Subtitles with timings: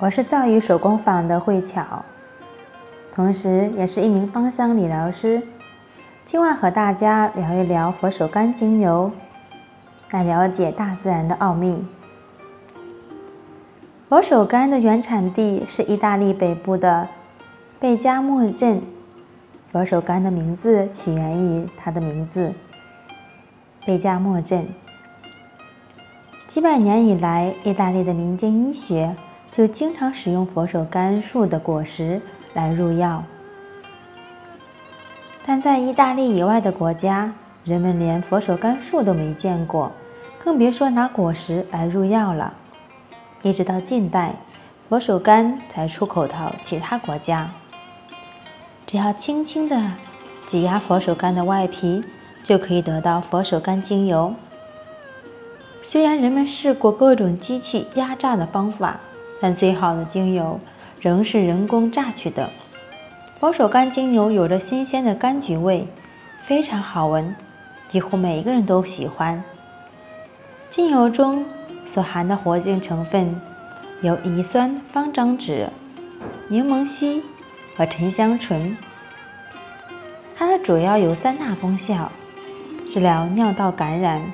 [0.00, 2.02] 我是造语手工坊的慧巧，
[3.12, 5.42] 同时也是一名芳香理疗师。
[6.24, 9.12] 今晚和大家聊一聊佛手柑精油，
[10.10, 11.86] 来了解大自然的奥秘。
[14.08, 17.06] 佛手柑的原产地是意大利北部的
[17.78, 18.80] 贝加莫镇。
[19.70, 22.54] 佛手柑的名字起源于它的名字——
[23.84, 24.66] 贝加莫镇。
[26.48, 29.14] 几百年以来，意大利的民间医学
[29.60, 32.22] 就经常使用佛手柑树的果实
[32.54, 33.22] 来入药。
[35.44, 37.34] 但在意大利以外的国家，
[37.64, 39.92] 人们连佛手柑树都没见过，
[40.42, 42.54] 更别说拿果实来入药了。
[43.42, 44.34] 一直到近代，
[44.88, 47.50] 佛手柑才出口到其他国家。
[48.86, 49.92] 只要轻轻地
[50.46, 52.02] 挤压佛手柑的外皮，
[52.42, 54.34] 就可以得到佛手柑精油。
[55.82, 58.98] 虽然人们试过各种机器压榨的方法，
[59.40, 60.60] 但最好的精油
[61.00, 62.50] 仍是人工榨取的。
[63.38, 65.86] 佛手柑精油有着新鲜的柑橘味，
[66.46, 67.34] 非常好闻，
[67.88, 69.42] 几乎每一个人都喜欢。
[70.68, 71.44] 精油中
[71.86, 73.40] 所含的活性成分
[74.02, 75.68] 有乙酸方樟酯、
[76.48, 77.22] 柠檬烯
[77.76, 78.76] 和沉香醇。
[80.36, 82.10] 它的主要有三大功效：
[82.86, 84.32] 治疗尿道感染。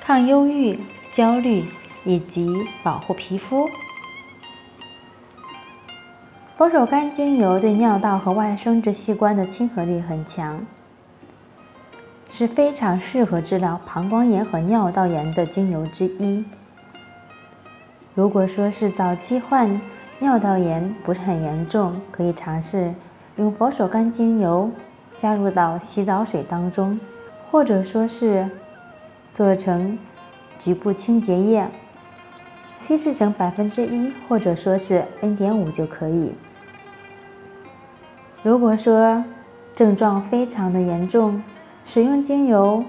[0.00, 0.78] 抗忧郁、
[1.12, 1.64] 焦虑
[2.04, 2.48] 以及
[2.82, 3.68] 保护皮肤。
[6.56, 10.64] 佛手柑精油对尿道和外生殖器官的亲和力很强，
[12.30, 16.44] 是非常适合治疗膀胱炎和尿道炎的精油之一。
[18.14, 19.80] 如果说是早期患
[20.20, 22.94] 尿道炎不是很严重，可以尝试
[23.34, 24.70] 用佛手柑精油
[25.16, 27.00] 加入到洗澡水当中，
[27.50, 28.48] 或者说是。
[29.32, 29.98] 做成
[30.60, 31.68] 局部清洁液，
[32.78, 36.32] 稀释成百分之一或者说是 N 点五就可以。
[38.44, 39.24] 如果说
[39.72, 41.42] 症状非常的严重，
[41.82, 42.84] 使用精油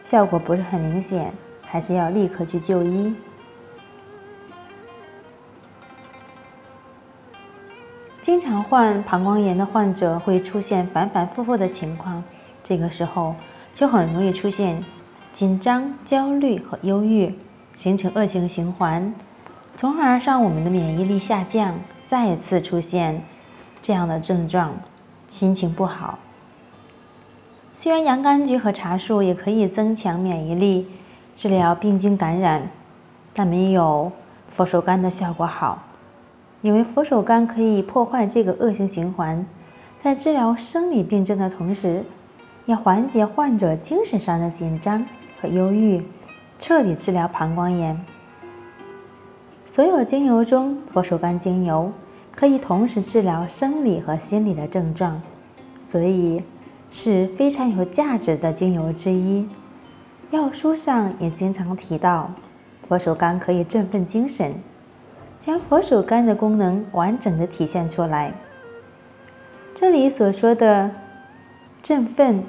[0.00, 1.30] 效果不是很明显，
[1.60, 3.14] 还是要立刻去就医。
[8.22, 12.24] 经常患膀胱炎的患者会出现反反复复的情况，
[12.64, 13.34] 这个时候
[13.74, 14.82] 就很容易出现。
[15.34, 17.34] 紧张、焦虑和忧郁
[17.78, 19.14] 形成恶性循环，
[19.76, 21.78] 从而让我们的免疫力下降，
[22.08, 23.22] 再次出现
[23.86, 24.72] 这样的症状，
[25.30, 26.18] 心情不好。
[27.78, 30.88] 虽然洋甘菊和茶树也可以增强免疫力，
[31.36, 32.68] 治疗病菌感染，
[33.32, 34.10] 但没有
[34.48, 35.84] 佛手柑的效果好，
[36.62, 39.46] 因为佛手柑可以破坏这个恶性循环，
[40.02, 42.02] 在治疗生理病症的同时，
[42.64, 45.06] 也缓解患者精神上的紧张。
[45.40, 46.02] 和忧郁，
[46.58, 48.04] 彻底治疗膀胱炎。
[49.70, 51.92] 所有精油中，佛手柑精油
[52.36, 55.20] 可以同时治疗生理和心理的症状，
[55.84, 56.44] 所以
[56.90, 59.48] 是非常有价值的精油之一。
[60.30, 62.30] 药书上也经常提到，
[62.86, 64.54] 佛手柑可以振奋精神，
[65.40, 68.32] 将佛手柑的功能完整的体现出来。
[69.74, 70.90] 这里所说的
[71.82, 72.44] 振奋，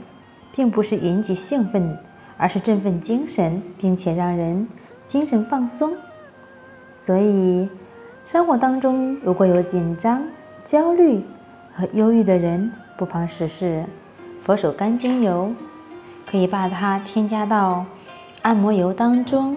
[0.51, 1.97] 并不是引起兴奋。
[2.39, 4.67] 而是振奋精神，并且让人
[5.07, 5.95] 精神放松。
[7.01, 7.67] 所以，
[8.29, 10.21] 生活当中如果有紧张、
[10.65, 11.23] 焦虑
[11.73, 13.85] 和忧郁的人，不妨试试
[14.43, 15.53] 佛手柑精油，
[16.29, 17.85] 可以把它添加到
[18.41, 19.55] 按摩油当中，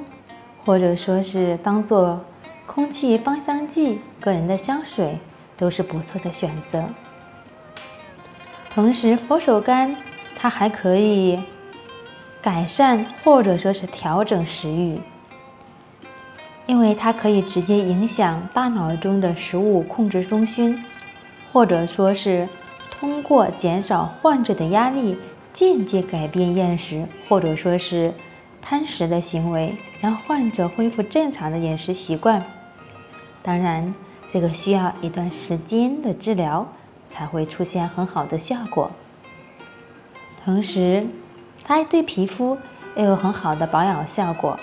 [0.64, 2.20] 或者说是当做
[2.64, 5.18] 空气芳香剂、个人的香水，
[5.58, 6.88] 都是不错的选择。
[8.72, 9.96] 同时，佛手柑
[10.36, 11.40] 它还可以。
[12.42, 14.98] 改善或者说是调整食欲，
[16.70, 20.84] 因为它可以直接影响大脑中的食物控制中心，
[21.52, 22.48] 或者说是
[22.92, 25.18] 通过减少患者的压力，
[25.52, 28.14] 间接改变厌食或者说是
[28.62, 32.44] 贪食的行为，让患者恢复正常的饮食习惯。
[33.42, 33.92] 当然，
[34.32, 36.68] 这个需要一段时间的治疗
[37.10, 38.92] 才会出现很好的效果。
[40.44, 41.04] 同时，
[41.64, 42.56] 它对皮肤
[42.94, 44.60] 也有很好的保养效果。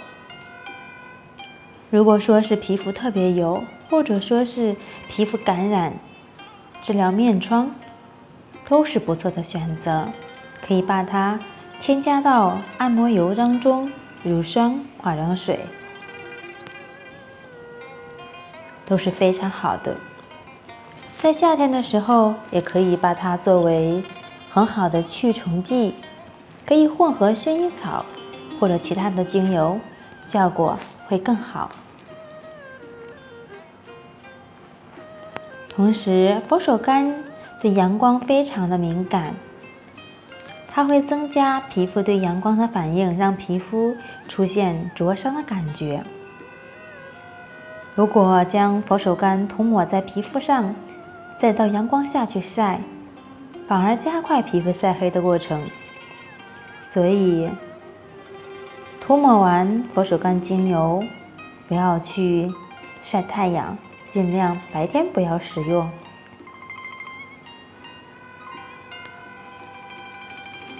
[1.89, 4.75] 如果说是皮肤特别油，或者说是
[5.07, 5.93] 皮肤感染，
[6.81, 7.71] 治疗面疮
[8.67, 10.09] 都是不错的选择。
[10.65, 11.39] 可以把它
[11.81, 13.89] 添加到按摩油当中、
[14.23, 15.61] 乳霜、化妆水
[18.85, 19.95] 都是非常好的。
[21.21, 24.03] 在夏天的时候，也可以把它作为
[24.49, 25.95] 很好的驱虫剂。
[26.65, 28.03] 可以混合薰衣草
[28.59, 29.79] 或者其他的精油，
[30.27, 31.71] 效果会更好。
[35.69, 37.13] 同时，佛手柑
[37.61, 39.35] 对阳光非常的敏感，
[40.67, 43.95] 它会增加皮肤对阳光的反应，让皮肤
[44.27, 46.03] 出现灼伤的感觉。
[47.95, 50.75] 如果将佛手柑涂抹在皮肤上，
[51.39, 52.81] 再到阳光下去晒，
[53.67, 55.69] 反而加快皮肤晒黑的过程。
[56.89, 57.49] 所以，
[59.07, 61.01] 涂抹完佛手柑精油，
[61.69, 62.51] 不要去
[63.01, 63.77] 晒太阳，
[64.11, 65.89] 尽量白天不要使用。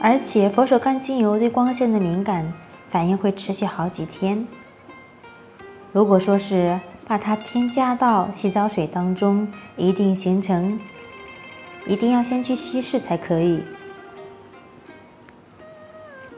[0.02, 2.52] 而且，佛手柑精油对光线的敏感
[2.92, 4.46] 反应会持续好几天。
[5.94, 6.78] 如果说是
[7.08, 9.48] 把它添加到洗澡水当中，
[9.78, 10.78] 一定形成，
[11.86, 13.64] 一定要先去稀释才可以，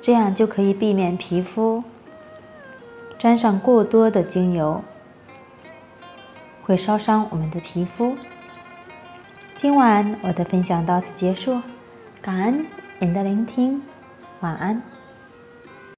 [0.01, 1.83] 这样就可以避免皮肤
[3.17, 4.81] 沾上过多的精油，
[6.63, 8.15] 会烧伤我们的皮肤。
[9.57, 11.61] 今晚我的分享到此结束，
[12.21, 12.65] 感恩
[12.99, 13.81] 您的聆听，
[14.39, 14.81] 晚安。